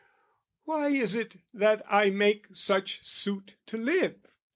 Why 0.63 0.87
is 0.89 1.15
it 1.15 1.35
that 1.53 1.83
I 1.87 2.09
make 2.09 2.47
such 2.53 3.05
suit 3.05 3.53
to 3.67 3.77
live? 3.77 4.15